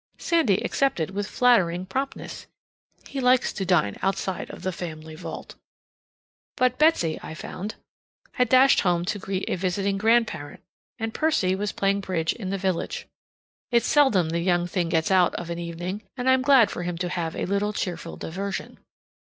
Sandy 0.17 0.57
accepted 0.65 1.11
with 1.11 1.27
flattering 1.29 1.85
promptness. 1.85 2.47
He 3.07 3.21
likes 3.21 3.53
to 3.53 3.67
dine 3.67 3.97
outside 4.01 4.49
of 4.49 4.63
the 4.63 4.71
family 4.71 5.13
vault. 5.13 5.53
But 6.57 6.79
Betsy, 6.79 7.19
I 7.21 7.35
found, 7.35 7.75
had 8.31 8.49
dashed 8.49 8.79
home 8.79 9.05
to 9.05 9.19
greet 9.19 9.47
a 9.47 9.57
visiting 9.57 9.99
grandparent, 9.99 10.63
and 10.97 11.13
Percy 11.13 11.53
was 11.53 11.71
playing 11.71 11.99
bridge 11.99 12.33
in 12.33 12.49
the 12.49 12.57
village. 12.57 13.05
It's 13.69 13.85
seldom 13.85 14.29
the 14.29 14.39
young 14.39 14.65
thing 14.65 14.89
gets 14.89 15.11
out 15.11 15.35
of 15.35 15.51
an 15.51 15.59
evening, 15.59 16.01
and 16.17 16.27
I'm 16.27 16.41
glad 16.41 16.71
for 16.71 16.81
him 16.81 16.97
to 16.97 17.09
have 17.09 17.35
a 17.35 17.45
little 17.45 17.71
cheerful 17.71 18.17
diversion. 18.17 18.79